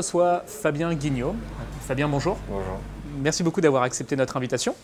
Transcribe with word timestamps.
reçoit 0.00 0.42
Fabien 0.46 0.94
Guignot. 0.94 1.34
Fabien, 1.82 2.08
bonjour. 2.08 2.38
Bonjour. 2.48 2.78
Merci 3.18 3.42
beaucoup 3.42 3.60
d'avoir 3.60 3.82
accepté 3.82 4.16
notre 4.16 4.34
invitation. 4.38 4.74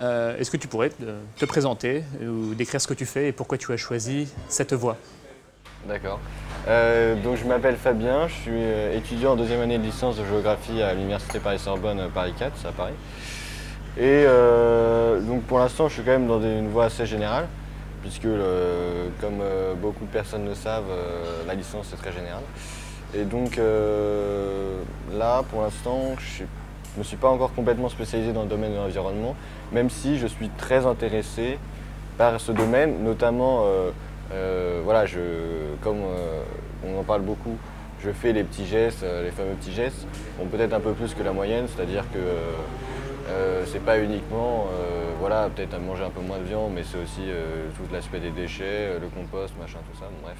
Euh, 0.00 0.38
Est-ce 0.38 0.50
que 0.50 0.56
tu 0.56 0.66
pourrais 0.66 0.88
te, 0.88 1.04
te 1.36 1.44
présenter 1.44 2.04
ou 2.22 2.54
décrire 2.54 2.80
ce 2.80 2.86
que 2.86 2.94
tu 2.94 3.04
fais 3.04 3.28
et 3.28 3.32
pourquoi 3.32 3.58
tu 3.58 3.70
as 3.70 3.76
choisi 3.76 4.32
cette 4.48 4.72
voie? 4.72 4.96
D'accord. 5.86 6.20
Euh, 6.68 7.22
donc 7.22 7.36
je 7.36 7.44
m'appelle 7.44 7.76
Fabien, 7.76 8.28
je 8.28 8.32
suis 8.32 8.50
euh, 8.54 8.96
étudiant 8.96 9.32
en 9.32 9.36
deuxième 9.36 9.60
année 9.60 9.76
de 9.76 9.82
licence 9.82 10.16
de 10.16 10.24
géographie 10.24 10.80
à 10.80 10.94
l'Université 10.94 11.38
Paris-Sorbonne 11.38 12.00
euh, 12.00 12.08
Paris 12.08 12.32
4, 12.38 12.52
c'est 12.62 12.68
à 12.68 12.72
Paris. 12.72 12.94
Et 13.98 14.24
euh, 14.26 15.20
donc 15.20 15.42
pour 15.42 15.58
l'instant 15.58 15.88
je 15.88 15.94
suis 15.94 16.02
quand 16.02 16.12
même 16.12 16.28
dans 16.28 16.40
une 16.40 16.70
voie 16.70 16.86
assez 16.86 17.04
générale, 17.04 17.46
puisque 18.00 18.24
euh, 18.24 19.08
comme 19.20 19.40
euh, 19.42 19.74
beaucoup 19.74 20.06
de 20.06 20.10
personnes 20.10 20.46
le 20.46 20.54
savent, 20.54 20.84
euh, 20.90 21.42
la 21.46 21.54
licence 21.54 21.92
est 21.92 21.96
très 21.96 22.12
générale. 22.12 22.44
Et 23.14 23.24
donc 23.24 23.58
euh, 23.58 24.80
là 25.12 25.42
pour 25.50 25.62
l'instant 25.62 26.14
je 26.18 26.44
ne 26.44 26.98
me 26.98 27.04
suis 27.04 27.16
pas 27.16 27.28
encore 27.28 27.52
complètement 27.54 27.88
spécialisé 27.88 28.32
dans 28.32 28.42
le 28.42 28.48
domaine 28.48 28.72
de 28.72 28.76
l'environnement, 28.76 29.34
même 29.72 29.90
si 29.90 30.18
je 30.18 30.26
suis 30.26 30.48
très 30.50 30.86
intéressé 30.86 31.58
par 32.18 32.40
ce 32.40 32.52
domaine, 32.52 33.02
notamment 33.02 33.64
euh, 33.64 33.90
euh, 34.32 34.80
voilà, 34.84 35.06
je, 35.06 35.18
comme 35.82 35.98
on 36.86 36.98
en 36.98 37.02
parle 37.02 37.22
beaucoup, 37.22 37.56
je 38.02 38.10
fais 38.10 38.32
les 38.32 38.44
petits 38.44 38.66
gestes, 38.66 39.04
les 39.24 39.30
fameux 39.30 39.54
petits 39.54 39.72
gestes, 39.72 40.06
bon, 40.38 40.46
peut-être 40.46 40.72
un 40.72 40.80
peu 40.80 40.92
plus 40.92 41.14
que 41.14 41.22
la 41.22 41.32
moyenne, 41.32 41.66
c'est-à-dire 41.74 42.04
que 42.12 42.18
euh, 43.30 43.64
c'est 43.66 43.84
pas 43.84 43.98
uniquement, 43.98 44.66
voilà, 45.20 45.48
peut-être 45.54 45.78
manger 45.80 46.04
un 46.04 46.10
peu 46.10 46.20
moins 46.20 46.38
de 46.38 46.44
viande, 46.44 46.72
mais 46.74 46.82
c'est 46.82 46.98
aussi 46.98 47.30
tout 47.76 47.92
l'aspect 47.92 48.20
des 48.20 48.30
déchets, 48.30 48.98
le 49.00 49.06
compost, 49.08 49.54
machin, 49.60 49.78
tout 49.90 49.98
ça, 49.98 50.06
bref. 50.22 50.36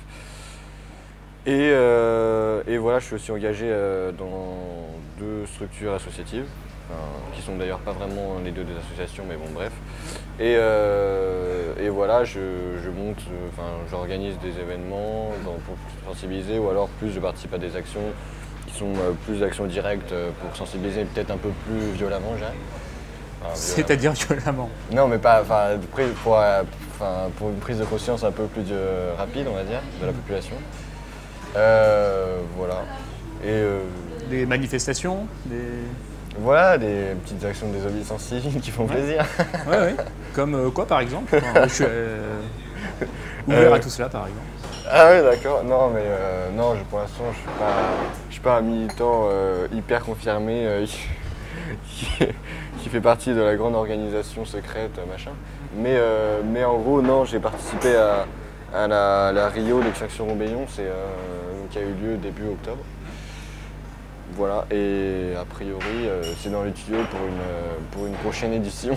Et, 1.44 1.70
euh, 1.72 2.62
et 2.68 2.78
voilà, 2.78 3.00
je 3.00 3.06
suis 3.06 3.14
aussi 3.16 3.32
engagé 3.32 3.66
euh, 3.68 4.12
dans 4.12 4.56
deux 5.18 5.44
structures 5.46 5.92
associatives, 5.92 6.44
enfin, 6.88 7.00
qui 7.34 7.42
sont 7.42 7.56
d'ailleurs 7.56 7.80
pas 7.80 7.90
vraiment 7.90 8.36
les 8.44 8.52
deux 8.52 8.62
des 8.62 8.74
associations, 8.76 9.24
mais 9.28 9.34
bon, 9.34 9.52
bref. 9.52 9.72
Et, 10.38 10.54
euh, 10.56 11.72
et 11.80 11.88
voilà, 11.88 12.22
je, 12.24 12.38
je 12.84 12.90
monte, 12.90 13.18
enfin, 13.52 13.68
j'organise 13.90 14.38
des 14.38 14.60
événements 14.60 15.30
dans- 15.44 15.58
pour 15.66 15.76
sensibiliser, 16.14 16.58
ou 16.60 16.70
alors 16.70 16.88
plus 17.00 17.10
je 17.10 17.18
participe 17.18 17.52
à 17.54 17.58
des 17.58 17.74
actions 17.74 18.00
qui 18.68 18.74
sont 18.78 18.92
plus 19.26 19.40
d'actions 19.40 19.66
directes 19.66 20.14
pour 20.40 20.56
sensibiliser 20.56 21.04
peut-être 21.04 21.32
un 21.32 21.36
peu 21.36 21.50
plus 21.66 21.90
violemment, 21.96 22.34
j'ai. 22.38 22.44
Enfin. 23.44 23.54
C'est-à-dire 23.54 24.12
violemment. 24.12 24.70
Non, 24.92 25.08
mais 25.08 25.18
pas, 25.18 25.42
enfin, 25.42 25.70
pour, 27.36 27.48
une 27.50 27.58
prise 27.58 27.78
de 27.78 27.84
conscience 27.84 28.22
un 28.22 28.30
peu 28.30 28.44
plus 28.44 28.62
rapide, 29.18 29.48
on 29.50 29.54
va 29.54 29.64
dire, 29.64 29.80
de 30.00 30.06
la 30.06 30.12
population. 30.12 30.54
Euh, 31.56 32.38
voilà. 32.56 32.82
Et 33.44 33.48
euh, 33.50 33.80
Des 34.30 34.46
manifestations 34.46 35.26
des... 35.46 35.56
voilà, 36.38 36.78
des 36.78 37.14
petites 37.24 37.44
actions 37.44 37.68
de 37.68 37.74
désobéissance 37.74 38.22
civique 38.22 38.60
qui 38.60 38.70
font 38.70 38.84
Ouais. 38.86 38.94
plaisir. 38.94 39.24
Ouais, 39.68 39.78
ouais. 39.78 39.96
Comme 40.34 40.54
euh, 40.54 40.70
quoi, 40.70 40.86
par 40.86 41.00
exemple 41.00 41.36
Enfin, 41.36 41.62
Je 41.68 41.72
suis 41.74 41.84
ouvert 43.46 43.74
à 43.74 43.78
tout 43.80 43.90
cela, 43.90 44.08
par 44.08 44.22
exemple. 44.26 44.46
Ah 44.90 45.10
oui, 45.12 45.22
d'accord. 45.22 45.62
Non, 45.64 45.90
mais 45.90 46.02
euh, 46.04 46.50
non, 46.56 46.74
je- 46.76 46.82
pour 46.84 46.98
l'instant, 47.00 47.24
je 47.32 47.36
suis 47.38 47.46
pas, 47.58 47.72
je 48.28 48.32
suis 48.32 48.42
pas 48.42 48.56
un 48.58 48.62
militant 48.62 49.26
euh, 49.30 49.66
hyper 49.72 50.04
confirmé 50.04 50.66
euh, 50.66 50.86
qui, 51.88 52.06
qui 52.82 52.88
fait 52.88 53.00
partie 53.00 53.32
de 53.34 53.40
la 53.40 53.56
grande 53.56 53.74
organisation 53.74 54.44
secrète, 54.44 54.98
machin. 55.10 55.32
Mais, 55.76 55.94
euh, 55.96 56.40
mais 56.44 56.64
en 56.64 56.78
gros, 56.78 57.00
non, 57.02 57.24
j'ai 57.24 57.38
participé 57.38 57.94
à, 57.96 58.26
à 58.74 58.86
la, 58.88 59.32
la 59.32 59.48
Rio, 59.48 59.80
l'extraction 59.80 60.26
Roubaillon, 60.26 60.66
c'est 60.68 60.86
euh, 60.86 61.06
qui 61.70 61.78
a 61.78 61.82
eu 61.82 61.94
lieu 61.94 62.16
début 62.16 62.48
octobre. 62.48 62.82
Voilà, 64.34 64.64
et 64.70 65.34
a 65.38 65.44
priori, 65.44 66.06
euh, 66.06 66.22
c'est 66.40 66.50
dans 66.50 66.62
les 66.62 66.72
tuyaux 66.72 67.04
pour 67.10 67.20
une, 67.20 67.34
euh, 67.34 67.76
pour 67.90 68.06
une 68.06 68.14
prochaine 68.14 68.52
édition. 68.54 68.96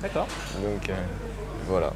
D'accord. 0.00 0.28
Donc 0.62 0.88
euh, 0.88 0.94
voilà. 1.66 1.92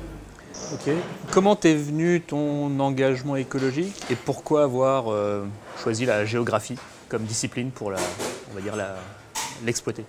Ok. 0.72 0.92
Comment 1.30 1.56
t'es 1.56 1.74
venu 1.74 2.20
ton 2.20 2.78
engagement 2.80 3.36
écologique 3.36 4.02
et 4.10 4.16
pourquoi 4.16 4.64
avoir 4.64 5.12
euh, 5.12 5.44
choisi 5.82 6.06
la 6.06 6.24
géographie 6.24 6.78
comme 7.08 7.24
discipline 7.24 7.70
pour 7.70 7.90
la, 7.90 7.98
on 8.50 8.54
va 8.54 8.60
dire 8.60 8.74
l'exploiter, 9.64 10.04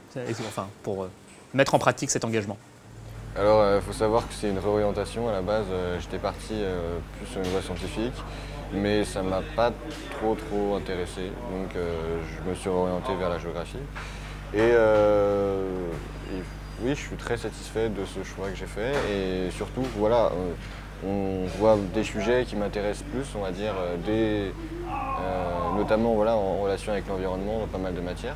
enfin 0.48 0.68
pour 0.84 1.04
euh, 1.04 1.12
mettre 1.54 1.76
en 1.76 1.80
pratique 1.80 2.10
cet 2.10 2.26
engagement? 2.26 2.58
Alors, 3.36 3.66
il 3.76 3.82
faut 3.82 3.94
savoir 3.94 4.28
que 4.28 4.34
c'est 4.34 4.50
une 4.50 4.60
réorientation. 4.60 5.28
À 5.28 5.32
la 5.32 5.42
base, 5.42 5.66
euh, 5.72 6.00
j'étais 6.00 6.20
parti 6.20 6.54
euh, 6.54 7.00
plus 7.18 7.26
sur 7.26 7.42
une 7.42 7.48
voie 7.48 7.64
scientifique, 7.64 8.14
mais 8.72 9.04
ça 9.04 9.24
ne 9.24 9.30
m'a 9.30 9.42
pas 9.56 9.72
trop 10.12 10.36
trop 10.36 10.76
intéressé. 10.76 11.32
Donc, 11.52 11.76
euh, 11.76 12.20
je 12.22 12.48
me 12.48 12.54
suis 12.54 12.70
orienté 12.70 13.16
vers 13.16 13.30
la 13.30 13.40
géographie. 13.40 13.80
Et, 14.54 14.60
euh, 14.60 15.68
oui, 16.84 16.90
je 16.90 17.02
suis 17.02 17.16
très 17.16 17.38
satisfait 17.38 17.90
de 17.90 18.06
ce 18.06 18.24
choix 18.24 18.50
que 18.50 18.56
j'ai 18.56 18.68
fait. 18.68 18.94
Et 19.12 19.50
surtout, 19.50 19.84
voilà, 19.98 20.26
euh, 20.26 20.54
on 21.04 21.48
voit 21.58 21.78
des 21.92 22.04
sujets 22.04 22.46
qui 22.46 22.56
m'intéressent 22.56 23.08
plus, 23.12 23.26
on 23.36 23.42
va 23.42 23.52
dire, 23.52 23.74
euh, 23.80 23.98
euh, 24.08 25.76
notamment 25.76 26.14
en 26.14 26.62
relation 26.62 26.92
avec 26.92 27.08
l'environnement 27.08 27.62
dans 27.62 27.68
pas 27.68 27.80
mal 27.80 27.96
de 27.96 28.02
matières. 28.02 28.36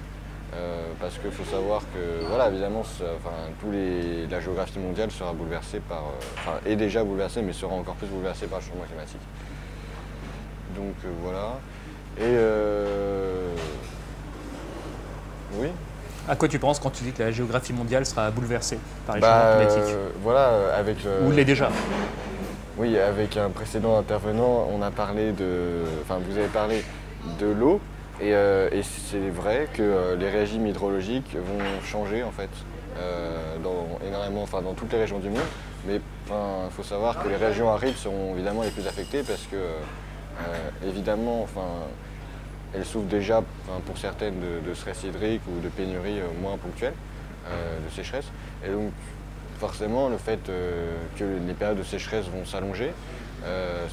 Euh, 0.56 0.88
parce 1.00 1.18
qu'il 1.18 1.30
faut 1.31 1.44
savoir 1.44 1.81
que, 1.94 2.25
voilà, 2.28 2.47
évidemment, 2.50 2.80
enfin, 2.80 3.35
tous 3.59 3.69
les, 3.72 4.28
la 4.28 4.40
géographie 4.40 4.80
mondiale 4.80 5.12
sera 5.12 5.34
bouleversée 5.34 5.81
par, 5.81 5.97
euh, 5.97 6.25
enfin, 6.38 6.58
est 6.66 6.78
déjà 6.78 7.03
bouleversée, 7.03 7.41
mais 7.41 7.52
sera 7.53 7.74
encore 7.74 7.96
plus 7.96 8.08
bouleversée 8.08 8.47
par 8.47 8.59
le 8.59 8.66
changement 8.66 8.85
climatique. 8.85 9.19
Donc 10.75 10.94
euh, 11.06 11.09
voilà. 11.22 11.59
Et 12.18 12.22
euh, 12.24 13.52
oui. 15.56 15.68
À 16.30 16.35
quoi 16.35 16.47
tu 16.47 16.59
penses 16.59 16.79
quand 16.79 16.90
tu 16.91 17.03
dis 17.03 17.12
que 17.12 17.24
la 17.24 17.31
géographie 17.31 17.74
mondiale 17.74 18.06
sera 18.06 18.31
bouleversée 18.31 18.79
par 19.06 19.16
les 19.16 19.22
Bah, 19.22 19.53
changements 19.59 19.68
climatiques? 19.75 19.96
voilà, 20.24 20.75
avec 20.75 20.97
Ou 21.25 21.31
l'est 21.31 21.46
déjà? 21.46 21.69
Oui, 22.78 22.97
avec 22.97 23.38
un 23.38 23.50
précédent 23.50 23.97
intervenant, 23.97 24.68
on 24.72 24.81
a 24.81 24.91
parlé 24.91 25.31
de. 25.31 25.81
Enfin, 26.03 26.19
vous 26.28 26.38
avez 26.38 26.47
parlé 26.47 26.84
de 27.40 27.47
l'eau. 27.47 27.79
Et, 28.19 28.33
euh, 28.33 28.69
et 28.72 28.81
c'est 28.81 29.29
vrai 29.29 29.67
que 29.72 29.83
euh, 29.83 30.16
les 30.16 30.29
régimes 30.29 30.66
hydrologiques 30.66 31.35
vont 31.35 31.85
changer 31.85 32.23
en 32.23 32.31
fait 32.31 32.50
euh, 32.97 33.57
dans 33.63 34.00
énormément, 34.07 34.41
enfin 34.41 34.63
dans 34.63 34.73
toutes 34.73 34.91
les 34.91 35.00
régions 35.00 35.19
du 35.19 35.29
monde. 35.29 35.45
Mais 35.85 35.95
il 36.28 36.72
faut 36.72 36.83
savoir 36.83 37.22
que 37.22 37.29
les 37.29 37.35
régions 37.35 37.69
arides 37.69 37.95
seront 37.95 38.33
évidemment 38.33 38.63
les 38.63 38.72
plus 38.72 38.88
affectées 38.88 39.23
parce 39.23 39.44
que 39.44 39.57
évidemment, 40.85 41.44
enfin, 41.44 41.67
elles 42.73 42.83
souffrent 42.85 43.07
déjà 43.07 43.41
pour 43.85 43.97
certaines 43.97 44.35
de, 44.39 44.67
de 44.67 44.73
stress 44.73 45.03
hydrique 45.03 45.41
ou 45.47 45.61
de 45.61 45.69
pénurie 45.69 46.19
moins 46.41 46.57
ponctuelle, 46.57 46.94
de 47.45 47.95
sécheresse. 47.95 48.25
Et 48.66 48.69
donc 48.69 48.91
forcément, 49.59 50.09
le 50.09 50.17
fait 50.17 50.39
que 51.17 51.23
les 51.23 51.53
périodes 51.53 51.78
de 51.78 51.84
sécheresse 51.84 52.25
vont 52.25 52.45
s'allonger, 52.45 52.91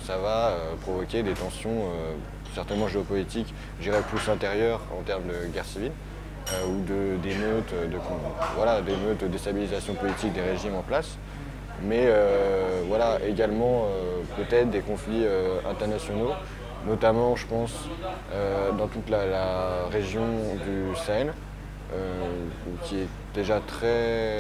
ça 0.05 0.19
va 0.19 0.55
provoquer 0.83 1.23
des 1.23 1.35
tensions 1.35 1.87
certainement 2.55 2.89
géopolitiques, 2.89 3.53
je 3.81 3.91
dirais 3.91 4.03
plus 4.03 4.31
intérieures 4.31 4.81
en 4.99 5.03
termes 5.03 5.25
de 5.25 5.53
guerre 5.53 5.65
civile 5.65 5.93
euh, 6.53 6.67
ou 6.69 6.81
de- 6.83 7.17
d'émeutes, 7.23 7.73
de, 7.73 7.99
voilà, 8.57 8.81
d'émeutes, 8.81 9.21
de 9.23 9.27
déstabilisation 9.29 9.95
politique 9.95 10.33
des 10.33 10.41
régimes 10.43 10.77
en 10.77 10.83
place. 10.83 11.19
Mais 11.83 12.05
euh, 12.07 12.83
voilà, 12.87 13.19
également 13.27 13.87
euh, 13.87 14.23
peut-être 14.37 14.71
des 14.71 14.81
conflits 14.81 15.25
euh, 15.25 15.59
internationaux, 15.69 16.31
notamment 16.87 17.35
je 17.35 17.47
pense 17.47 17.73
euh, 18.33 18.71
dans 18.73 18.87
toute 18.87 19.11
la, 19.11 19.87
région 19.91 20.23
du 20.65 20.97
Sahel, 20.97 21.33
euh, 21.93 22.23
qui 22.85 23.01
est 23.01 23.09
déjà 23.35 23.61
très 23.67 24.39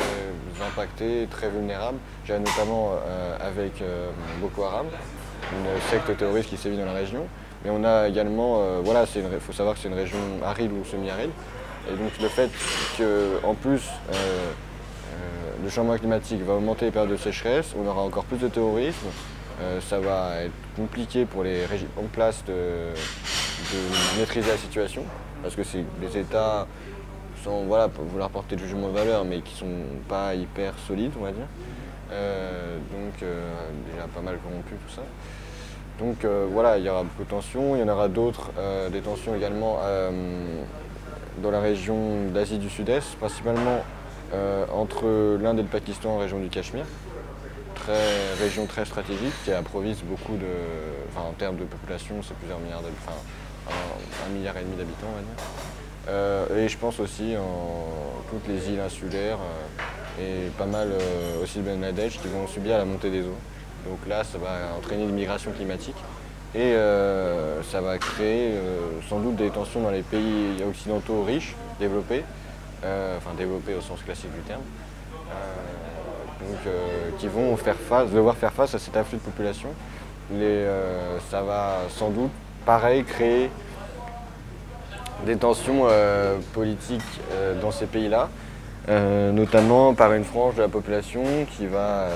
impactée, 0.67 1.27
très 1.31 1.49
vulnérable. 1.49 1.99
Notamment 2.29 2.93
euh, 3.07 3.37
avec 3.41 3.83
euh, 3.83 4.09
Boko 4.41 4.65
Haram, 4.65 4.87
une 5.53 5.81
secte 5.91 6.17
terroriste 6.17 6.49
qui 6.49 6.57
sévit 6.57 6.77
dans 6.77 6.87
la 6.87 6.93
région. 6.93 7.27
Mais 7.65 7.71
on 7.71 7.83
a 7.83 8.09
également, 8.09 8.61
euh, 8.61 8.81
voilà, 8.85 9.05
il 9.17 9.41
faut 9.41 9.53
savoir 9.53 9.75
que 9.75 9.81
c'est 9.81 9.89
une 9.89 9.95
région 9.95 10.19
aride 10.45 10.71
ou 10.73 10.85
semi-aride. 10.85 11.31
Et 11.89 11.97
donc 11.97 12.13
le 12.21 12.29
fait 12.29 12.51
qu'en 12.97 13.55
plus 13.55 13.83
euh, 14.11 14.15
euh, 14.15 15.53
le 15.63 15.71
changement 15.71 15.97
climatique 15.97 16.43
va 16.43 16.55
augmenter 16.55 16.87
les 16.87 16.91
périodes 16.91 17.11
de 17.11 17.17
sécheresse, 17.17 17.75
on 17.79 17.87
aura 17.87 18.03
encore 18.03 18.25
plus 18.25 18.39
de 18.39 18.49
terrorisme, 18.49 19.07
ça 19.81 20.01
va 20.01 20.43
être 20.43 20.53
compliqué 20.77 21.27
pour 21.27 21.45
les 21.45 21.65
régimes 21.65 21.89
en 21.97 22.09
place 22.09 22.43
de, 22.45 22.55
maîtriser 24.19 24.51
la 24.51 24.57
situation, 24.57 25.05
parce 25.43 25.55
que 25.55 25.63
c'est 25.63 25.85
des 26.01 26.19
États 26.19 26.67
sans 27.45 27.63
voilà, 27.65 27.87
vouloir 27.87 28.31
porter 28.31 28.57
de 28.57 28.61
jugement 28.63 28.89
de 28.89 28.95
valeur, 28.95 29.25
mais 29.25 29.43
qui 29.43 29.55
sont 29.55 29.67
pas 30.09 30.35
hyper 30.35 30.75
solides, 30.89 31.13
on 31.21 31.23
va 31.23 31.33
dire. 31.33 31.47
Donc 32.11 33.31
déjà 33.93 34.09
pas 34.13 34.23
mal 34.23 34.39
corrompu 34.39 34.75
tout 34.87 34.95
ça. 34.95 35.03
Donc 35.99 36.25
euh, 36.25 36.47
voilà, 36.51 36.79
il 36.79 36.85
y 36.85 36.89
aura 36.89 37.05
beaucoup 37.05 37.23
de 37.23 37.29
tensions, 37.29 37.77
il 37.77 37.81
y 37.81 37.83
en 37.83 37.89
aura 37.89 38.09
d'autres, 38.09 38.51
euh, 38.59 38.89
des 38.89 39.01
tensions 39.01 39.35
également 39.35 39.79
euh, 39.83 40.11
dans 41.39 41.51
la 41.51 41.61
région 41.61 42.31
d'Asie 42.33 42.59
du 42.59 42.69
Sud-Est, 42.69 43.17
principalement 43.17 43.85
entre 44.73 45.39
l'Inde 45.41 45.61
et 45.61 45.63
le 45.63 45.69
Pakistan 45.69 46.17
en 46.17 46.19
région 46.19 46.41
du 46.41 46.49
Cachemire. 46.49 46.87
Très, 47.77 48.35
région 48.41 48.67
très 48.67 48.85
stratégique 48.85 49.33
qui 49.45 49.53
approvise 49.53 50.03
beaucoup 50.03 50.37
de. 50.37 51.17
En 51.17 51.31
termes 51.35 51.57
de 51.57 51.63
population, 51.63 52.17
c'est 52.21 52.35
plusieurs 52.39 52.59
milliards 52.59 52.83
d'habitants. 52.83 53.13
Enfin, 53.65 53.77
un, 53.77 54.29
un 54.29 54.35
milliard 54.35 54.57
et 54.57 54.63
demi 54.63 54.75
d'habitants, 54.75 55.07
on 55.13 56.11
va 56.11 56.49
dire. 56.57 56.65
et 56.65 56.69
je 56.69 56.77
pense 56.77 56.99
aussi 56.99 57.37
en 57.37 57.87
toutes 58.29 58.49
les 58.49 58.71
îles 58.71 58.81
insulaires 58.81 59.39
et 60.21 60.49
pas 60.59 60.67
mal 60.67 60.89
aussi 61.41 61.59
le 61.59 61.65
Bangladesh 61.65 62.19
qui 62.19 62.27
vont 62.27 62.49
subir 62.49 62.77
la 62.79 62.85
montée 62.85 63.11
des 63.11 63.23
eaux. 63.23 63.39
Donc 63.87 63.99
là, 64.09 64.25
ça 64.25 64.39
va 64.39 64.77
entraîner 64.77 65.05
une 65.05 65.15
migration 65.15 65.53
climatique 65.53 65.97
et 66.55 66.75
ça 67.71 67.81
va 67.81 67.99
créer 67.99 68.55
sans 69.09 69.19
doute 69.19 69.37
des 69.37 69.51
tensions 69.51 69.83
dans 69.83 69.91
les 69.91 70.03
pays 70.03 70.63
occidentaux 70.67 71.25
riches, 71.25 71.57
développés, 71.81 72.25
enfin 72.83 73.35
développés 73.37 73.75
au 73.75 73.81
sens 73.81 74.01
classique 74.03 74.33
du 74.33 74.41
terme, 74.43 74.63
qui 77.19 77.27
vont 77.27 77.57
faire 77.57 77.77
face, 77.77 78.11
devoir 78.11 78.37
faire 78.37 78.53
face 78.53 78.75
à 78.75 78.79
cet 78.79 78.97
afflux 78.97 79.19
de 79.19 79.23
population. 79.23 79.71
Euh, 80.33 81.19
ça 81.31 81.43
va 81.43 81.81
sans 81.91 82.11
doute, 82.11 82.31
pareil, 82.65 83.05
créer 83.05 83.51
des 85.27 85.37
tensions 85.37 85.87
euh, 85.89 86.39
politiques 86.53 87.03
euh, 87.33 87.61
dans 87.61 87.71
ces 87.71 87.87
pays-là, 87.87 88.29
notamment 88.89 89.95
par 89.95 90.13
une 90.13 90.25
frange 90.25 90.57
de 90.57 90.63
la 90.63 90.69
population 90.69 91.23
qui 91.57 91.67
va 91.67 92.09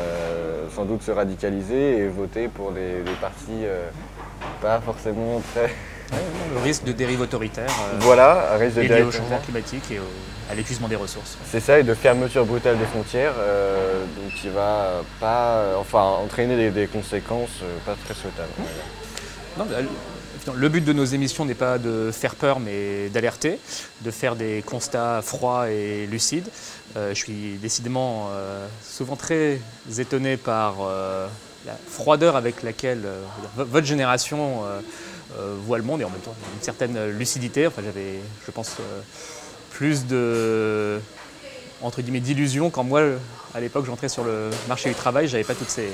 sans 0.75 0.85
doute 0.85 1.03
se 1.03 1.11
radicaliser 1.11 1.99
et 1.99 2.09
voter 2.09 2.49
pour 2.49 2.73
des, 2.73 3.03
partis 3.21 3.65
pas 4.61 4.81
forcément 4.81 5.41
très... 5.53 5.71
le 6.55 6.61
risque 6.63 6.85
de 6.85 6.93
dérive 6.93 7.21
autoritaire. 7.21 7.71
voilà, 8.01 8.57
risque 8.59 8.77
de 8.77 8.83
dérive 8.83 9.09
au 9.09 9.13
changement 9.13 9.39
climatique 9.39 9.91
et 9.91 10.01
à 10.51 10.55
l'épuisement 10.55 10.89
des 10.89 10.97
ressources. 10.97 11.37
C'est 11.45 11.61
ça, 11.61 11.79
et 11.79 11.83
de 11.83 11.95
fermeture 11.95 12.47
brutale 12.47 12.79
des 12.79 12.87
frontières, 12.87 13.35
donc 14.17 14.35
qui 14.35 14.49
va 14.49 15.03
pas, 15.21 15.65
enfin, 15.79 16.03
entraîner 16.25 16.71
des, 16.71 16.87
conséquences 16.87 17.63
pas 17.85 17.95
très 18.05 18.15
souhaitables. 18.15 18.49
Non, 19.59 19.67
le 20.55 20.69
but 20.69 20.85
de 20.85 20.93
nos 20.93 21.05
émissions 21.05 21.45
n'est 21.45 21.55
pas 21.55 21.79
de 21.79 22.11
faire 22.13 22.35
peur, 22.35 22.61
mais 22.61 23.09
d'alerter, 23.09 23.59
de 24.03 24.11
faire 24.11 24.37
des 24.37 24.63
constats 24.65 25.23
froids 25.23 25.71
et 25.71 26.07
lucides. 26.07 26.49
Euh, 26.97 27.11
je 27.11 27.19
suis 27.19 27.59
décidément 27.61 28.29
euh, 28.31 28.67
souvent 28.83 29.17
très 29.17 29.61
étonné 29.99 30.37
par 30.37 30.77
euh, 30.81 31.27
la 31.67 31.77
froideur 31.89 32.37
avec 32.37 32.63
laquelle 32.63 33.07
votre 33.57 33.87
génération 33.87 34.63
voit 35.67 35.77
le 35.77 35.85
monde 35.85 36.01
et 36.01 36.05
en 36.05 36.11
même 36.11 36.21
temps 36.21 36.35
une 36.55 36.63
certaine 36.63 37.11
lucidité. 37.11 37.67
Enfin, 37.67 37.83
j'avais, 37.85 38.21
je 38.47 38.51
pense, 38.51 38.77
plus 39.71 40.07
de 40.07 41.01
entre 41.83 42.01
guillemets 42.01 42.21
d'illusions 42.21 42.71
quand 42.71 42.85
moi, 42.85 43.03
à 43.55 43.61
l'époque, 43.61 43.85
j'entrais 43.87 44.09
sur 44.09 44.25
le 44.25 44.51
marché 44.69 44.89
du 44.89 44.95
travail, 44.95 45.29
j'avais 45.29 45.45
pas 45.45 45.55
toutes 45.55 45.69
ces 45.69 45.91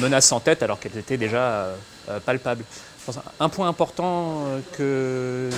menaces 0.00 0.32
en 0.32 0.40
tête 0.40 0.62
alors 0.62 0.80
qu'elles 0.80 0.98
étaient 0.98 1.16
déjà 1.16 1.68
palpables. 2.24 2.64
Un 3.40 3.48
point 3.48 3.68
important 3.68 4.44
euh, 4.46 4.60
que 4.76 5.50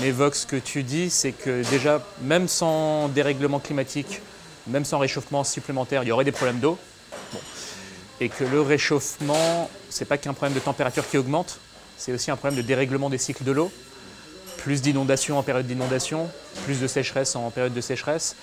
m'évoque 0.00 0.34
ce 0.34 0.46
que 0.46 0.56
tu 0.56 0.82
dis, 0.82 1.10
c'est 1.10 1.30
que 1.32 1.62
déjà, 1.70 2.02
même 2.22 2.48
sans 2.48 3.08
dérèglement 3.08 3.60
climatique, 3.60 4.20
même 4.66 4.84
sans 4.84 4.98
réchauffement 4.98 5.44
supplémentaire, 5.44 6.02
il 6.02 6.08
y 6.08 6.12
aurait 6.12 6.24
des 6.24 6.32
problèmes 6.32 6.58
d'eau. 6.58 6.76
Et 8.20 8.28
que 8.28 8.42
le 8.42 8.60
réchauffement, 8.60 9.70
ce 9.90 10.00
n'est 10.00 10.06
pas 10.06 10.18
qu'un 10.18 10.34
problème 10.34 10.54
de 10.54 10.60
température 10.60 11.08
qui 11.08 11.18
augmente, 11.18 11.60
c'est 11.96 12.12
aussi 12.12 12.32
un 12.32 12.36
problème 12.36 12.60
de 12.60 12.66
dérèglement 12.66 13.10
des 13.10 13.18
cycles 13.18 13.44
de 13.44 13.52
l'eau. 13.52 13.70
Plus 14.56 14.82
d'inondations 14.82 15.38
en 15.38 15.44
période 15.44 15.66
d'inondation, 15.66 16.28
plus 16.64 16.80
de 16.80 16.88
sécheresse 16.88 17.36
en 17.36 17.50
période 17.50 17.74
de 17.74 17.80
sécheresse. 17.80 18.34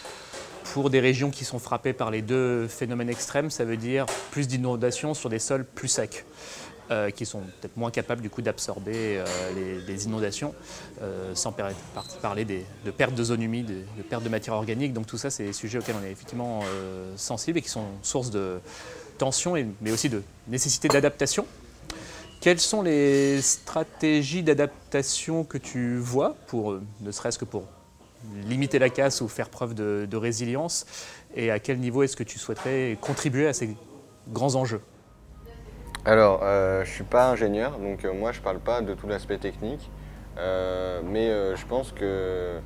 Pour 0.73 0.89
des 0.89 1.01
régions 1.01 1.29
qui 1.29 1.43
sont 1.43 1.59
frappées 1.59 1.93
par 1.93 2.09
les 2.09 2.21
deux 2.21 2.67
phénomènes 2.69 3.09
extrêmes, 3.09 3.49
ça 3.49 3.65
veut 3.65 3.77
dire 3.77 4.05
plus 4.31 4.47
d'inondations 4.47 5.13
sur 5.13 5.29
des 5.29 5.39
sols 5.39 5.65
plus 5.65 5.89
secs. 5.89 6.25
Euh, 6.91 7.09
qui 7.09 7.25
sont 7.25 7.39
peut-être 7.39 7.77
moins 7.77 7.89
capables 7.89 8.21
du 8.21 8.29
coup 8.29 8.43
d'absorber 8.43 9.17
euh, 9.17 9.25
les, 9.87 10.05
inondations, 10.05 10.53
euh, 11.01 11.33
sans 11.33 11.51
parler 11.51 12.45
de 12.45 12.91
perte 12.91 13.15
de 13.15 13.23
zones 13.23 13.41
humides, 13.41 13.87
de 13.97 14.03
perte 14.03 14.23
de 14.23 14.29
matière 14.29 14.53
organique. 14.53 14.93
Donc 14.93 15.07
tout 15.07 15.17
ça, 15.17 15.31
c'est 15.31 15.45
des 15.45 15.53
sujets 15.53 15.79
auxquels 15.79 15.95
on 15.99 16.05
est 16.05 16.11
effectivement 16.11 16.61
sensible 17.15 17.57
et 17.57 17.63
qui 17.63 17.69
sont 17.69 17.87
source 18.03 18.29
de 18.29 18.59
tension, 19.17 19.55
mais 19.81 19.91
aussi 19.91 20.09
de 20.09 20.21
nécessité 20.47 20.87
d'adaptation. 20.87 21.47
Quelles 22.39 22.59
sont 22.59 22.83
les 22.83 23.41
stratégies 23.41 24.43
d'adaptation 24.43 25.43
que 25.43 25.57
tu 25.57 25.97
vois, 25.97 26.35
pour, 26.45 26.77
ne 27.01 27.11
serait-ce 27.11 27.39
que 27.39 27.45
pour 27.45 27.63
limiter 28.47 28.77
la 28.77 28.91
casse 28.91 29.21
ou 29.21 29.27
faire 29.27 29.49
preuve 29.49 29.73
de 29.73 30.17
résilience? 30.17 30.85
Et 31.35 31.49
à 31.49 31.57
quel 31.57 31.79
niveau 31.79 32.03
est-ce 32.03 32.15
que 32.15 32.23
tu 32.23 32.37
souhaiterais 32.37 32.95
contribuer 33.01 33.47
à 33.47 33.53
ces 33.53 33.75
grands 34.29 34.53
enjeux? 34.53 34.81
Alors, 36.05 36.41
euh, 36.43 36.83
je 36.85 36.89
ne 36.89 36.93
suis 36.93 37.03
pas 37.03 37.29
ingénieur, 37.29 37.79
donc 37.79 38.05
euh, 38.05 38.13
moi 38.13 38.31
je 38.31 38.37
ne 38.37 38.43
parle 38.43 38.59
pas 38.59 38.81
de 38.81 38.93
tout 38.93 39.07
l'aspect 39.07 39.39
technique, 39.39 39.89
euh, 40.37 41.01
mais 41.03 41.29
je 41.55 41.65
pense 41.65 41.91
que 41.91 42.59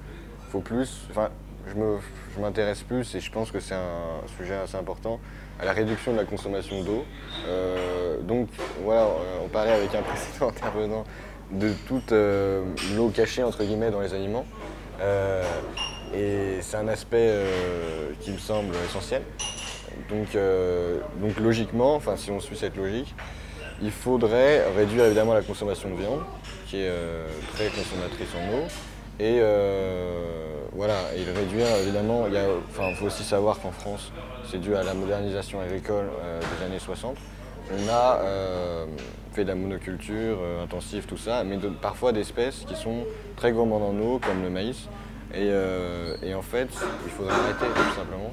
faut 0.52 0.60
plus, 0.60 1.08
enfin, 1.10 1.30
je 1.68 2.42
m'intéresse 2.42 2.84
plus 2.84 3.16
et 3.16 3.22
je 3.22 3.32
pense 3.32 3.52
que 3.52 3.62
c'est 3.62 3.76
un 3.76 4.28
sujet 4.38 4.56
assez 4.56 4.76
important 4.76 5.22
à 5.58 5.64
la 5.64 5.72
réduction 5.72 6.12
de 6.12 6.18
la 6.18 6.26
consommation 6.26 6.84
d'eau. 6.84 7.06
donc 8.24 8.50
voilà, 8.84 9.08
on 9.42 9.48
parlait 9.48 9.72
avec 9.72 9.96
un 9.96 10.02
précédent 10.10 10.50
intervenant 10.50 11.06
de 11.52 11.72
toute 11.88 12.12
l'eau 12.12 13.10
cachée 13.10 13.44
entre 13.44 13.64
guillemets 13.64 13.92
dans 13.92 14.02
les 14.02 14.14
aliments. 14.14 14.46
et 16.14 16.58
c'est 16.60 16.78
un 16.78 16.90
aspect 16.90 17.46
qui 18.20 18.32
me 18.32 18.38
semble 18.38 18.76
essentiel. 18.86 19.22
Donc, 20.10 20.36
euh, 20.36 21.00
donc 21.22 21.40
logiquement, 21.40 21.96
enfin 21.96 22.16
si 22.16 22.32
on 22.32 22.40
suit 22.40 22.58
cette 22.58 22.76
logique, 22.76 23.14
il 23.82 23.92
faudrait 23.92 24.66
réduire 24.76 25.06
évidemment 25.06 25.34
la 25.34 25.42
consommation 25.42 25.90
de 25.90 25.96
viande, 25.96 26.22
qui 26.68 26.78
est 26.78 26.90
euh, 26.90 27.28
très 27.54 27.68
consommatrice 27.68 28.30
en 28.36 28.58
eau. 28.58 28.64
Et 29.20 29.40
euh, 29.42 30.64
voilà, 30.74 30.96
et 31.16 31.24
réduire 31.38 31.68
évidemment, 31.82 32.26
il 32.28 32.96
faut 32.96 33.06
aussi 33.06 33.24
savoir 33.24 33.60
qu'en 33.60 33.72
France, 33.72 34.12
c'est 34.50 34.60
dû 34.60 34.76
à 34.76 34.84
la 34.84 34.94
modernisation 34.94 35.60
agricole 35.60 36.06
des 36.40 36.66
années 36.66 36.80
60. 36.80 37.18
On 37.72 37.90
a 37.90 38.20
fait 39.34 39.44
de 39.44 39.50
la 39.50 39.56
monoculture 39.56 40.40
intensive, 40.64 41.06
tout 41.06 41.18
ça, 41.18 41.44
mais 41.44 41.58
parfois 41.82 42.14
d'espèces 42.14 42.64
qui 42.68 42.76
sont 42.76 43.04
très 43.36 43.52
gourmandes 43.52 43.84
en 43.84 44.02
eau, 44.02 44.20
comme 44.20 44.42
le 44.42 44.50
maïs. 44.50 44.88
Et, 45.36 45.50
et 46.24 46.34
en 46.34 46.42
fait, 46.42 46.70
il 47.06 47.12
faudrait 47.12 47.34
arrêter 47.34 47.66
tout 47.76 47.96
simplement. 47.96 48.32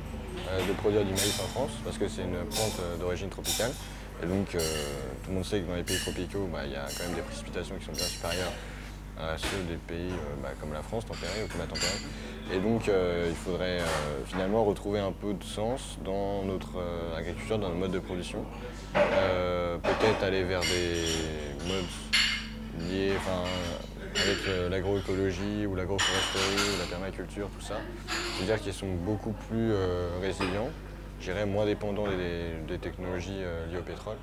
Euh, 0.52 0.68
de 0.68 0.72
produire 0.74 1.04
du 1.04 1.10
maïs 1.10 1.40
en 1.40 1.48
France 1.48 1.72
parce 1.82 1.98
que 1.98 2.06
c'est 2.06 2.22
une 2.22 2.36
plante 2.36 2.78
euh, 2.80 2.96
d'origine 2.98 3.28
tropicale. 3.28 3.72
Et 4.22 4.26
donc 4.26 4.54
euh, 4.54 4.58
tout 5.24 5.30
le 5.30 5.34
monde 5.34 5.44
sait 5.44 5.60
que 5.60 5.66
dans 5.66 5.74
les 5.74 5.82
pays 5.82 5.98
tropicaux, 5.98 6.48
bah, 6.52 6.60
il 6.64 6.72
y 6.72 6.76
a 6.76 6.86
quand 6.96 7.04
même 7.04 7.16
des 7.16 7.22
précipitations 7.22 7.74
qui 7.76 7.84
sont 7.84 7.92
bien 7.92 8.06
supérieures 8.06 8.52
à 9.18 9.36
ceux 9.38 9.64
des 9.68 9.76
pays 9.76 10.12
bah, 10.42 10.50
comme 10.60 10.72
la 10.72 10.82
France, 10.82 11.04
tempérés, 11.06 11.42
au 11.44 11.48
climat 11.48 11.64
tempéré. 11.64 11.92
Et 12.54 12.58
donc 12.58 12.86
il 12.86 13.34
faudrait 13.34 13.80
finalement 14.26 14.62
retrouver 14.62 15.00
un 15.00 15.10
peu 15.10 15.32
de 15.32 15.42
sens 15.42 15.98
dans 16.04 16.44
notre 16.44 16.82
agriculture, 17.16 17.58
dans 17.58 17.68
notre 17.68 17.80
mode 17.80 17.92
de 17.92 17.98
production. 17.98 18.44
Peut-être 18.92 20.22
aller 20.22 20.44
vers 20.44 20.60
des 20.60 21.66
modes 21.66 22.90
liés, 22.90 23.14
avec 24.22 24.38
euh, 24.48 24.68
l'agroécologie 24.68 25.66
ou 25.66 25.74
l'agroforesterie 25.74 26.74
ou 26.74 26.78
la 26.78 26.86
permaculture, 26.86 27.48
tout 27.56 27.64
ça. 27.64 27.76
C'est-à-dire 28.36 28.60
qu'ils 28.60 28.72
sont 28.72 28.92
beaucoup 29.04 29.32
plus 29.48 29.72
euh, 29.72 30.08
résilients, 30.20 30.70
je 31.20 31.26
dirais 31.26 31.46
moins 31.46 31.66
dépendants 31.66 32.06
des, 32.06 32.78
technologies 32.78 33.42
euh, 33.42 33.66
liées 33.66 33.78
au 33.78 33.82
pétrole. 33.82 34.16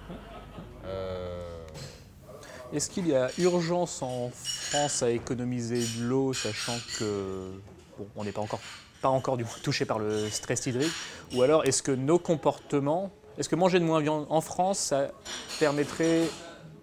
Est-ce 2.74 2.90
qu'il 2.90 3.08
y 3.08 3.16
a 3.16 3.30
urgence 3.38 4.02
en 4.02 4.32
France 4.34 5.04
à 5.04 5.12
économiser 5.12 5.80
de 5.80 6.06
l'eau, 6.06 6.34
sachant 6.34 6.76
que 6.98 7.52
bon, 8.00 8.08
on 8.16 8.24
n'est 8.24 8.32
pas 8.32 8.42
encore, 8.42 8.62
pas 9.00 9.10
encore 9.10 9.38
du 9.38 9.46
touché 9.62 9.86
par 9.86 10.00
le 10.00 10.28
stress 10.30 10.66
hydrique? 10.66 10.92
Ou 11.36 11.44
alors 11.44 11.66
est-ce 11.66 11.84
que 11.84 11.92
nos 11.92 12.18
comportements, 12.18 13.12
est-ce 13.38 13.48
que 13.48 13.56
manger 13.56 13.80
de 13.80 13.86
moins 13.86 14.02
viande 14.02 14.26
en 14.30 14.42
France, 14.42 14.80
ça 14.80 15.12
permettrait 15.60 16.24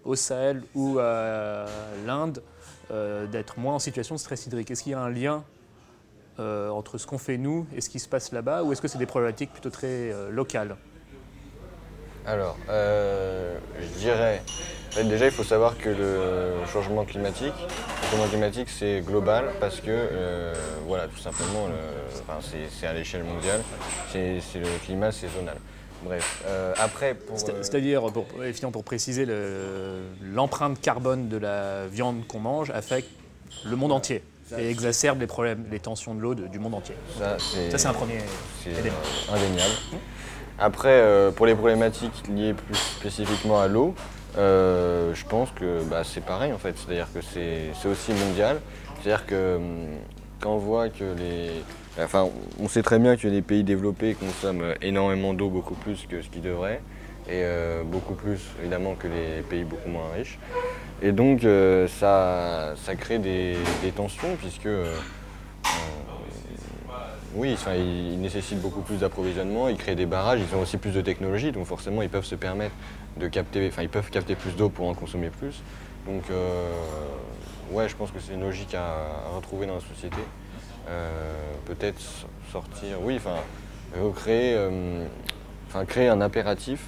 au 0.05 0.15
Sahel 0.15 0.63
ou 0.77 1.01
à 1.01 1.67
l'Inde 2.07 2.41
euh, 2.91 3.27
d'être 3.27 3.59
moins 3.59 3.75
en 3.75 3.79
situation 3.79 4.17
de 4.17 4.21
stress 4.21 4.47
hydrique. 4.47 4.71
Est-ce 4.71 4.83
qu'il 4.83 4.93
y 4.93 4.95
a 4.95 5.01
un 5.01 5.11
lien 5.11 5.45
euh, 6.39 6.71
entre 6.71 6.99
ce 6.99 7.07
qu'on 7.07 7.19
fait 7.19 7.39
nous 7.39 7.67
et 7.75 7.81
ce 7.81 7.89
qui 7.89 8.01
se 8.01 8.09
passe 8.09 8.33
là-bas 8.33 8.65
ou 8.65 8.73
est-ce 8.73 8.83
que 8.83 8.89
c'est 8.89 8.99
des 8.99 9.07
problématiques 9.07 9.53
plutôt 9.53 9.71
très 9.71 9.87
euh, 9.87 10.31
locales? 10.31 10.77
Alors, 12.27 12.57
je 12.69 13.99
dirais, 13.99 14.43
déjà 14.95 15.25
il 15.27 15.31
faut 15.31 15.43
savoir 15.43 15.79
que 15.79 15.89
le 15.89 16.67
changement 16.71 17.05
climatique, 17.05 17.55
le 17.59 18.09
changement 18.11 18.29
climatique 18.29 18.69
c'est 18.69 19.01
global 19.01 19.47
parce 19.59 19.81
que, 19.81 20.53
voilà, 20.87 21.09
tout 21.09 21.17
simplement, 21.17 21.67
c'est 22.71 22.87
à 22.87 22.93
l'échelle 22.93 23.25
mondiale, 23.25 23.63
c'est 24.13 24.39
le 24.57 24.85
climat 24.85 25.13
c'est 25.13 25.29
zonal. 25.29 25.57
Bref, 26.03 26.43
euh, 26.47 26.73
après 26.79 27.15
pour... 27.15 27.37
Euh, 27.37 27.63
c'est-à-dire, 27.63 28.03
pour, 28.13 28.27
pour 28.73 28.85
préciser, 28.85 29.27
l'empreinte 30.23 30.81
carbone 30.81 31.29
de 31.29 31.37
la 31.37 31.87
viande 31.87 32.27
qu'on 32.27 32.41
mange 32.41 32.71
affecte 32.71 33.11
le 33.65 33.77
monde 33.77 33.93
entier 33.93 34.23
et 34.59 34.69
exacerbe 34.69 35.21
les 35.21 35.27
problèmes, 35.27 35.67
les 35.71 35.79
tensions 35.79 36.15
de 36.15 36.21
l'eau 36.21 36.35
du 36.35 36.59
monde 36.59 36.75
entier. 36.75 36.97
Ça, 37.19 37.37
c'est 37.39 37.87
un 37.87 37.93
premier 37.93 38.19
élément. 38.67 38.97
indéniable. 39.33 39.75
Après, 40.59 40.89
euh, 40.91 41.31
pour 41.31 41.47
les 41.47 41.55
problématiques 41.55 42.27
liées 42.29 42.55
plus 42.55 42.77
spécifiquement 42.77 43.61
à 43.61 43.69
l'eau, 43.69 43.95
je 44.37 45.25
pense 45.29 45.51
que 45.53 45.83
bah, 45.85 46.03
c'est 46.05 46.25
pareil 46.25 46.53
en 46.53 46.59
fait. 46.59 46.75
C'est-à-dire 46.77 47.09
que 47.13 47.21
c'est 47.23 47.89
aussi 47.89 48.13
mondial. 48.13 48.61
C'est-à-dire 49.03 49.27
que 49.27 49.57
hum, 49.57 49.87
quand 50.41 50.55
on 50.55 50.59
voit 50.59 50.89
que 50.89 51.05
les. 51.17 51.51
Enfin, 52.03 52.29
on 52.59 52.69
sait 52.69 52.83
très 52.83 52.99
bien 52.99 53.17
que 53.17 53.29
les 53.29 53.43
pays 53.43 53.65
développés 53.65 54.15
consomment 54.15 54.75
énormément 54.83 55.35
d'eau, 55.35 55.49
beaucoup 55.49 55.75
plus 55.75 56.07
que 56.09 56.23
ce 56.23 56.29
qu'ils 56.29 56.43
devraient, 56.43 56.81
et 57.27 57.43
euh, 57.45 57.83
beaucoup 57.85 58.15
plus 58.15 58.41
évidemment 58.61 58.95
que 58.95 59.07
les 59.07 59.43
pays 59.43 59.65
beaucoup 59.65 59.89
moins 59.89 60.11
riches. 60.17 60.39
Et 61.03 61.13
donc 61.13 61.45
euh, 61.45 61.87
ça, 61.89 62.75
crée 62.97 63.19
des, 63.19 63.57
tensions 63.95 64.37
puisque 64.41 64.67
euh, 64.67 64.93
oui, 67.35 67.57
ils, 67.77 68.21
nécessitent 68.21 68.61
beaucoup 68.61 68.81
plus 68.81 68.99
d'approvisionnement, 68.99 69.69
ils 69.69 69.77
créent 69.77 69.95
des 69.95 70.07
barrages, 70.07 70.41
ils 70.41 70.57
ont 70.57 70.63
aussi 70.63 70.77
plus 70.77 70.93
de 70.93 71.01
technologie, 71.01 71.53
donc 71.53 71.67
forcément 71.67 72.03
ils 72.03 72.09
peuvent 72.09 72.25
se 72.25 72.35
permettre 72.35 72.75
de 73.19 73.29
capter, 73.29 73.69
enfin 73.69 73.83
ils 73.83 73.89
peuvent 73.89 74.11
capter 74.11 74.35
plus 74.35 74.57
d'eau 74.57 74.69
pour 74.69 74.89
en 74.89 74.95
consommer 74.95 75.31
plus. 75.31 75.63
Donc 76.07 76.25
ouais, 77.71 77.89
je 77.89 77.97
pense 77.97 78.11
que 78.11 78.19
c'est 78.21 78.35
une 78.35 78.41
logique 78.41 78.75
à, 78.75 79.35
retrouver 79.37 79.67
dans 79.67 79.75
la 79.75 79.81
société. 79.81 80.19
Peut-être 81.67 82.01
sortir, 82.51 82.99
oui, 83.03 83.17
enfin 83.17 83.37
recréer, 84.01 84.59
enfin 85.69 85.85
créer 85.85 86.09
un 86.09 86.21
impératif 86.21 86.81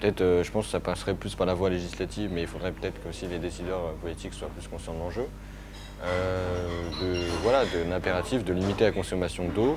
Peut-être, 0.00 0.22
euh, 0.22 0.42
je 0.42 0.50
pense 0.50 0.64
que 0.64 0.70
ça 0.70 0.80
passerait 0.80 1.12
plus 1.12 1.34
par 1.34 1.46
la 1.46 1.52
voie 1.52 1.68
législative, 1.68 2.30
mais 2.32 2.40
il 2.42 2.46
faudrait 2.46 2.72
peut-être 2.72 3.02
que 3.02 3.10
aussi 3.10 3.26
les 3.26 3.38
décideurs 3.38 3.80
euh, 3.80 3.92
politiques 4.00 4.32
soient 4.32 4.48
plus 4.48 4.66
conscients 4.66 4.94
de 4.94 4.98
l'enjeu. 4.98 5.26
Euh, 6.02 6.66
de, 7.02 7.16
voilà, 7.42 7.64
de 7.66 7.90
l'impératif 7.90 8.42
de 8.42 8.54
limiter 8.54 8.84
la 8.84 8.92
consommation 8.92 9.48
d'eau 9.48 9.76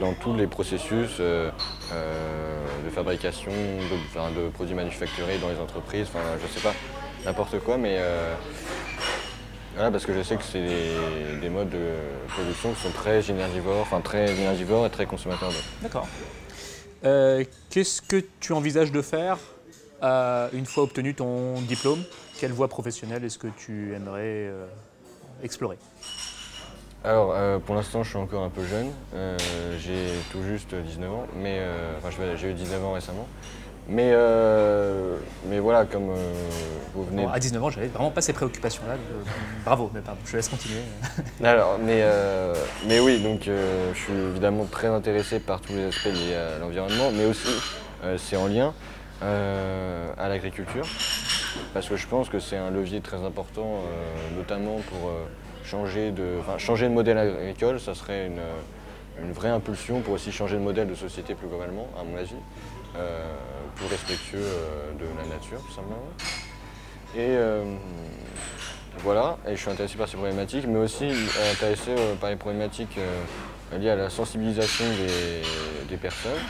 dans 0.00 0.14
tous 0.14 0.34
les 0.34 0.46
processus 0.46 1.20
de 1.20 1.50
fabrication 2.90 3.52
de, 3.52 4.48
produits 4.48 4.74
manufacturés 4.74 5.36
dans 5.36 5.50
les 5.50 5.60
entreprises, 5.60 6.06
enfin 6.08 6.24
je 6.42 6.46
sais 6.46 6.60
pas, 6.60 6.72
n'importe 7.26 7.58
quoi, 7.58 7.76
mais 7.76 7.98
voilà, 9.74 9.90
parce 9.90 10.06
que 10.06 10.14
je 10.14 10.22
sais 10.22 10.36
que 10.36 10.42
c'est 10.42 10.66
des, 11.40 11.48
modes 11.48 11.70
de 11.70 11.90
production 12.28 12.72
qui 12.72 12.80
sont 12.80 12.90
très 12.90 13.30
énergivores, 13.30 13.80
enfin 13.80 14.00
très 14.00 14.30
énergivores 14.32 14.86
et 14.86 14.90
très 14.90 15.06
consommateurs 15.06 15.50
d'eau. 15.50 15.56
D'accord. 15.82 16.08
Qu'est-ce 17.70 18.02
que 18.02 18.24
tu 18.40 18.52
envisages 18.52 18.92
de 18.92 19.02
faire 19.02 19.38
une 20.02 20.66
fois 20.66 20.84
obtenu 20.84 21.14
ton 21.14 21.60
diplôme, 21.62 22.02
quelle 22.38 22.52
voie 22.52 22.68
professionnelle 22.68 23.24
est-ce 23.24 23.38
que 23.38 23.48
tu 23.48 23.94
aimerais 23.94 24.46
euh, 24.48 24.66
explorer? 25.42 25.76
Alors, 27.04 27.32
euh, 27.32 27.58
pour 27.58 27.74
l'instant, 27.74 28.02
je 28.02 28.10
suis 28.10 28.18
encore 28.18 28.42
un 28.42 28.50
peu 28.50 28.64
jeune. 28.64 28.90
Euh, 29.14 29.36
j'ai 29.78 30.08
tout 30.32 30.42
juste 30.42 30.74
19 30.74 31.12
ans, 31.12 31.26
mais 31.36 31.60
enfin, 31.98 32.10
j'ai 32.36 32.50
eu 32.50 32.54
19 32.54 32.84
ans 32.84 32.92
récemment. 32.92 33.26
Mais, 33.88 34.12
mais 35.48 35.58
voilà, 35.58 35.86
comme 35.86 36.12
vous 36.94 37.04
venez. 37.04 37.26
à 37.32 37.38
19 37.38 37.64
ans, 37.64 37.70
j'avais 37.70 37.86
vraiment 37.86 38.10
pas 38.10 38.20
ces 38.20 38.32
préoccupations-là. 38.32 38.96
bravo, 39.64 39.90
mais 39.94 40.00
pardon, 40.00 40.20
je 40.26 40.36
laisse 40.36 40.48
continuer. 40.48 40.80
Alors, 41.42 41.78
mais, 41.82 42.04
mais 42.86 43.00
oui, 43.00 43.22
donc 43.22 43.42
je 43.44 43.98
suis 43.98 44.12
évidemment 44.12 44.64
très 44.64 44.88
intéressé 44.88 45.40
par 45.40 45.60
tous 45.60 45.72
les 45.72 45.86
aspects 45.86 46.06
liés 46.06 46.34
à 46.34 46.58
l'environnement, 46.58 47.10
mais 47.12 47.24
aussi 47.24 47.48
c'est 48.18 48.36
en 48.36 48.46
lien 48.46 48.74
euh, 49.20 50.12
à 50.16 50.28
l'agriculture, 50.28 50.86
parce 51.74 51.88
que 51.88 51.96
je 51.96 52.06
pense 52.06 52.28
que 52.28 52.38
c'est 52.38 52.56
un 52.56 52.70
levier 52.70 53.00
très 53.00 53.16
important, 53.16 53.66
euh, 53.66 54.36
notamment 54.36 54.76
pour 54.76 55.08
euh, 55.08 55.24
changer, 55.64 56.12
de, 56.12 56.38
changer 56.58 56.88
de 56.88 56.92
modèle 56.92 57.18
agricole, 57.18 57.80
ça 57.80 57.96
serait 57.96 58.28
une, 58.28 59.32
vraie 59.32 59.48
impulsion 59.48 60.02
pour 60.02 60.14
aussi 60.14 60.30
changer 60.30 60.54
de 60.54 60.60
modèle 60.60 60.86
de 60.86 60.94
société 60.94 61.34
plus 61.34 61.48
globalement, 61.48 61.88
à 62.00 62.04
mon 62.04 62.16
avis, 62.16 62.36
respectueux 63.86 64.46
de 64.98 65.04
la 65.04 65.34
nature, 65.34 65.60
tout 65.66 65.72
simplement. 65.72 66.02
Et 67.16 67.36
voilà, 68.98 69.38
et 69.46 69.54
je 69.54 69.60
suis 69.60 69.70
intéressé 69.70 69.96
par 69.96 70.08
ces 70.08 70.16
problématiques, 70.16 70.66
mais 70.66 70.78
aussi 70.78 71.08
intéressé 71.52 71.94
par 72.20 72.30
les 72.30 72.36
problématiques 72.36 72.98
liées 73.78 73.90
à 73.90 73.96
la 73.96 74.10
sensibilisation 74.10 74.84
des 75.88 75.96
personnes. 75.96 76.40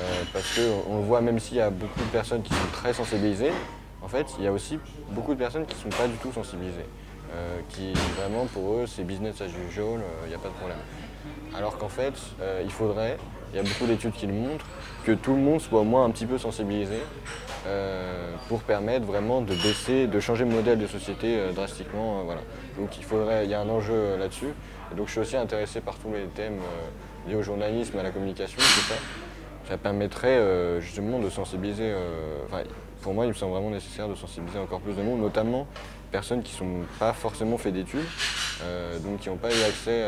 Euh, 0.00 0.22
parce 0.32 0.58
qu'on 0.58 1.00
voit 1.00 1.20
même 1.20 1.38
s'il 1.38 1.58
y 1.58 1.60
a 1.60 1.70
beaucoup 1.70 2.00
de 2.00 2.10
personnes 2.10 2.42
qui 2.42 2.52
sont 2.52 2.66
très 2.72 2.92
sensibilisées, 2.92 3.52
en 4.02 4.08
fait, 4.08 4.26
il 4.38 4.44
y 4.44 4.48
a 4.48 4.52
aussi 4.52 4.78
beaucoup 5.10 5.34
de 5.34 5.38
personnes 5.38 5.66
qui 5.66 5.76
ne 5.76 5.92
sont 5.92 5.96
pas 5.96 6.08
du 6.08 6.16
tout 6.16 6.32
sensibilisées. 6.32 6.86
Euh, 7.32 7.58
qui 7.70 7.92
vraiment 8.16 8.46
pour 8.46 8.74
eux 8.74 8.84
c'est 8.86 9.02
business 9.02 9.40
as 9.40 9.46
usual, 9.46 9.98
il 9.98 10.26
euh, 10.26 10.28
n'y 10.28 10.34
a 10.34 10.38
pas 10.38 10.48
de 10.48 10.54
problème. 10.54 10.78
Alors 11.56 11.78
qu'en 11.78 11.88
fait, 11.88 12.14
il 12.64 12.70
faudrait, 12.70 13.16
il 13.54 13.56
y 13.56 13.60
a 13.60 13.62
beaucoup 13.62 13.86
d'études 13.86 14.12
qui 14.12 14.26
le 14.26 14.34
montrent, 14.34 14.66
que 15.04 15.12
tout 15.12 15.32
le 15.32 15.40
monde 15.40 15.60
soit 15.60 15.80
au 15.80 15.84
moins 15.84 16.04
un 16.04 16.10
petit 16.10 16.26
peu 16.26 16.38
sensibilisé 16.38 16.98
pour 18.48 18.60
permettre 18.62 19.06
vraiment 19.06 19.40
de 19.40 19.54
baisser, 19.54 20.06
de 20.06 20.20
changer 20.20 20.44
de 20.44 20.50
modèle 20.50 20.78
de 20.78 20.86
société 20.86 21.38
drastiquement. 21.54 22.22
voilà. 22.24 22.42
Donc 22.78 22.98
il 22.98 23.04
faudrait, 23.04 23.44
il 23.44 23.50
y 23.50 23.54
a 23.54 23.60
un 23.60 23.68
enjeu 23.70 24.16
là-dessus. 24.18 24.52
donc 24.94 25.06
je 25.06 25.12
suis 25.12 25.20
aussi 25.20 25.36
intéressé 25.36 25.80
par 25.80 25.94
tous 25.96 26.12
les 26.12 26.24
thèmes 26.34 26.58
liés 27.26 27.36
au 27.36 27.42
journalisme, 27.42 27.96
à 27.98 28.02
la 28.02 28.10
communication, 28.10 28.58
tout 28.58 28.88
ça 28.88 28.96
ça 29.68 29.78
permettrait 29.78 30.38
euh, 30.38 30.80
justement 30.80 31.18
de 31.18 31.30
sensibiliser. 31.30 31.90
Euh, 31.90 32.44
pour 33.02 33.14
moi, 33.14 33.24
il 33.24 33.28
me 33.28 33.34
semble 33.34 33.52
vraiment 33.52 33.70
nécessaire 33.70 34.08
de 34.08 34.14
sensibiliser 34.14 34.58
encore 34.58 34.80
plus 34.80 34.94
de 34.94 35.02
monde, 35.02 35.20
notamment 35.20 35.66
personnes 36.10 36.42
qui 36.42 36.52
ne 36.52 36.58
sont 36.58 36.86
pas 36.98 37.12
forcément 37.12 37.58
fait 37.58 37.72
d'études, 37.72 38.06
euh, 38.62 38.98
donc 38.98 39.20
qui 39.20 39.28
n'ont 39.28 39.36
pas 39.36 39.50
eu 39.50 39.62
accès, 39.62 40.04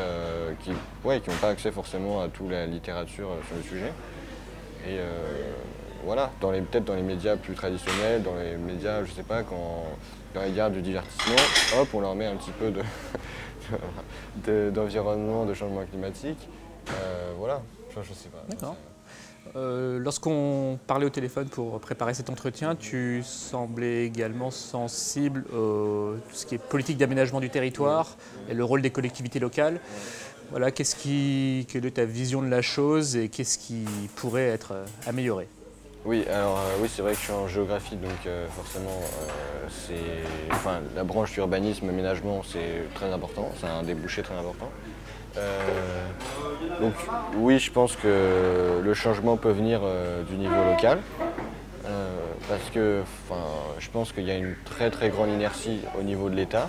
qui, 0.61 0.71
ouais, 1.05 1.21
qui 1.21 1.31
pas 1.31 1.51
accès 1.51 1.71
forcément 1.71 2.21
à 2.23 2.29
toute 2.29 2.51
la 2.51 2.67
littérature 2.67 3.29
sur 3.47 3.57
le 3.57 3.63
sujet. 3.63 3.93
Et 4.89 4.99
voilà, 6.05 6.31
peut-être 6.41 6.85
dans 6.85 6.95
les 6.95 7.03
médias 7.03 7.37
plus 7.37 7.55
traditionnels, 7.55 8.23
dans 8.23 8.37
les 8.37 8.57
médias, 8.57 9.05
je 9.05 9.11
sais 9.11 9.25
pas, 9.25 9.43
quand, 9.43 9.85
quand 10.33 10.43
ils 10.43 10.51
regardent 10.51 10.75
du 10.75 10.83
divertissement, 10.83 11.35
hop, 11.77 11.89
on 11.93 12.01
leur 12.01 12.15
met 12.15 12.27
un 12.27 12.37
petit 12.37 12.53
peu 12.53 12.73
d'environnement, 14.71 15.45
de, 15.45 15.51
de, 15.51 15.55
changement 15.55 15.85
climatique. 15.85 16.49
voilà, 17.39 17.63
je, 17.91 18.03
je 18.03 18.13
sais 18.13 18.29
pas. 18.29 18.45
D'accord. 18.49 18.77
Euh, 19.55 19.99
lorsqu'on 19.99 20.79
parlait 20.87 21.07
au 21.07 21.11
téléphone 21.11 21.49
pour 21.49 21.79
préparer 21.81 22.15
cet 22.15 22.31
entretien, 22.31 22.75
tu 22.75 23.23
semblais 23.25 24.05
également 24.05 24.51
sensible 24.51 25.45
à 25.49 25.53
tout 25.53 26.35
ce 26.35 26.47
qui 26.47 26.57
est 26.57 26.59
politique 26.59 26.99
d'aménagement 26.99 27.41
du 27.41 27.51
territoire 27.51 28.17
et 28.51 28.55
le 28.55 28.65
rôle 28.65 28.83
des 28.83 28.91
collectivités 28.91 29.39
locales. 29.39 29.81
Voilà, 30.51 30.71
qu'est-ce 30.71 30.95
qui, 30.95 31.67
quelle 31.69 31.87
est 31.87 31.93
ta 31.93 32.05
vision 32.05 32.41
de 32.43 32.49
la 32.49 32.63
chose 32.63 33.17
et 33.17 33.29
qu'est-ce 33.29 33.59
qui 33.59 33.85
pourrait 34.15 34.47
être 34.49 34.73
euh, 34.73 34.87
amélioré? 35.07 35.49
Oui, 36.05 36.25
alors 36.33 36.59
euh, 36.59 36.77
oui, 36.81 36.89
c'est 36.93 37.03
vrai 37.03 37.13
que 37.13 37.19
je 37.19 37.25
suis 37.25 37.33
en 37.33 37.49
géographie, 37.49 37.97
donc 37.97 38.29
forcément, 38.55 39.01
enfin, 40.53 40.81
la 40.95 41.03
branche 41.03 41.37
urbanisme, 41.37 41.89
aménagement, 41.89 42.43
c'est 42.45 42.95
très 42.95 43.13
important, 43.13 43.51
c'est 43.61 43.67
un 43.67 43.83
débouché 43.83 44.23
très 44.23 44.37
important. 44.37 44.71
Euh, 45.39 46.09
donc 46.81 46.95
oui, 47.37 47.59
je 47.59 47.71
pense 47.71 47.97
que 47.97 48.81
le 48.83 48.95
changement 48.95 49.37
peut 49.37 49.51
venir 49.51 49.81
euh, 49.83 50.23
du 50.23 50.37
niveau 50.37 50.65
local. 50.71 51.01
Euh, 51.87 52.09
parce 52.49 52.71
que 52.71 53.03
je 53.79 53.91
pense 53.91 54.13
qu'il 54.13 54.25
y 54.25 54.31
a 54.31 54.37
une 54.37 54.55
très 54.65 54.91
très 54.91 55.09
grande 55.09 55.31
inertie 55.31 55.81
au 55.99 56.03
niveau 56.03 56.29
de 56.29 56.35
l'État. 56.35 56.69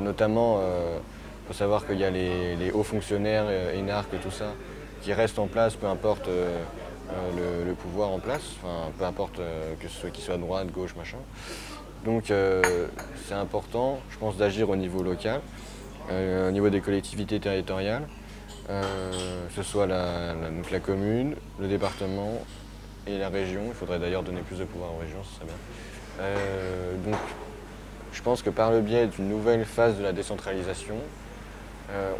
notamment, 0.00 0.60
il 0.60 1.46
faut 1.46 1.52
savoir 1.52 1.86
qu'il 1.86 1.98
y 1.98 2.04
a 2.04 2.10
les, 2.10 2.70
hauts 2.72 2.82
fonctionnaires, 2.82 3.44
énarques 3.74 4.14
et 4.14 4.18
tout 4.18 4.30
ça, 4.30 4.54
qui 5.02 5.12
restent 5.12 5.38
en 5.38 5.46
place, 5.46 5.76
peu 5.76 5.86
importe 5.86 6.26
le, 6.26 7.72
pouvoir 7.74 8.10
en 8.10 8.18
place, 8.18 8.56
peu 8.98 9.04
importe 9.04 9.40
que 9.80 9.88
ce 9.88 10.00
soit 10.00 10.10
qu'il 10.10 10.24
soit 10.24 10.38
droite, 10.38 10.68
gauche, 10.72 10.94
machin. 10.96 11.18
Donc 12.06 12.32
c'est 13.26 13.34
important, 13.34 13.98
je 14.10 14.16
pense, 14.16 14.38
d'agir 14.38 14.70
au 14.70 14.76
niveau 14.76 15.02
local. 15.02 15.40
Euh, 16.10 16.48
au 16.48 16.50
niveau 16.50 16.70
des 16.70 16.80
collectivités 16.80 17.38
territoriales, 17.38 18.08
euh, 18.70 19.46
que 19.48 19.54
ce 19.54 19.62
soit 19.62 19.86
la, 19.86 20.34
la, 20.70 20.80
commune, 20.80 21.34
le 21.58 21.68
département 21.68 22.32
et 23.06 23.18
la 23.18 23.28
région. 23.28 23.60
Il 23.68 23.74
faudrait 23.74 23.98
d'ailleurs 23.98 24.22
donner 24.22 24.40
plus 24.40 24.58
de 24.58 24.64
pouvoir 24.64 24.94
aux 24.94 24.98
régions, 24.98 25.22
ce 25.22 25.34
serait 25.36 25.44
bien. 25.44 25.54
Euh, 26.20 26.94
donc, 27.04 27.18
je 28.12 28.22
pense 28.22 28.42
que 28.42 28.48
par 28.48 28.70
le 28.70 28.80
biais 28.80 29.06
d'une 29.06 29.28
nouvelle 29.28 29.66
phase 29.66 29.98
de 29.98 30.02
la 30.02 30.12
décentralisation, 30.12 30.96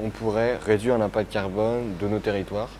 on 0.03 0.09
pourrait 0.09 0.57
réduire 0.57 0.97
l'impact 0.97 1.31
carbone 1.31 1.95
de 2.01 2.09
nos 2.09 2.21
territoires 2.21 2.71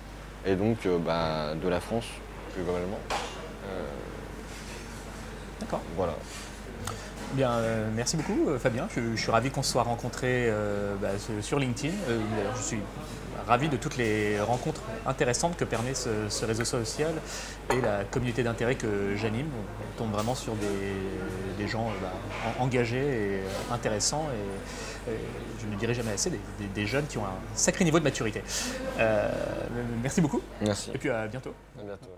et 0.47 0.55
donc 0.55 0.79
bah, 1.05 1.53
de 1.63 1.69
la 1.69 1.81
France 1.81 2.07
plus 2.55 2.63
globalement. 2.63 2.99
D'accord. 5.61 5.83
Voilà. 5.97 6.15
Bien, 7.33 7.51
euh, 7.51 7.91
merci 7.95 8.17
beaucoup 8.17 8.49
euh, 8.49 8.59
Fabien. 8.59 8.89
Je, 8.95 9.17
suis 9.17 9.31
ravi 9.31 9.51
qu'on 9.51 9.63
se 9.63 9.73
soit 9.73 9.83
rencontrés 9.83 10.49
euh, 10.49 10.95
bah, 11.01 11.09
sur 11.43 11.59
LinkedIn. 11.59 11.95
je 12.57 12.63
suis 12.63 12.79
ravi 13.47 13.69
de 13.69 13.77
toutes 13.77 13.97
les 13.97 14.41
rencontres 14.41 14.83
intéressantes 15.07 15.57
que 15.57 15.65
permet 15.65 15.95
ce, 15.95 16.45
réseau 16.45 16.65
social 16.65 17.13
et 17.71 17.81
la 17.81 18.05
communauté 18.05 18.43
d'intérêt 18.43 18.77
que 18.77 19.15
j'anime. 19.17 19.47
On 19.95 19.99
tombe 19.99 20.13
vraiment 20.13 20.35
sur 20.35 20.55
des, 20.55 21.69
gens 21.69 21.91
bah, 22.01 22.13
engagés 22.61 22.97
et 22.97 23.41
intéressants 23.73 24.27
et, 24.33 25.13
je 25.61 25.67
ne 25.67 25.75
dirai 25.77 25.95
jamais 25.95 26.13
assez, 26.13 26.31
des, 26.75 26.87
jeunes 26.87 27.07
qui 27.07 27.17
ont 27.17 27.25
un 27.25 27.39
sacré 27.55 27.85
niveau 27.85 27.99
de 27.99 28.05
maturité. 28.05 28.43
merci 30.03 30.21
beaucoup. 30.21 30.43
Merci. 30.61 30.91
Et 30.95 30.99
puis 30.99 31.11
à 31.11 31.27
bientôt. 31.27 31.55
À 31.79 31.85
bientôt. 31.85 32.11